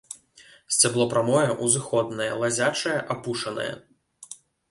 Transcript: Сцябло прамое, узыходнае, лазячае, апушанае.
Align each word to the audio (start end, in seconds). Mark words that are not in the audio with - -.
Сцябло 0.75 1.05
прамое, 1.11 1.43
узыходнае, 1.65 2.31
лазячае, 2.45 2.97
апушанае. 3.17 3.71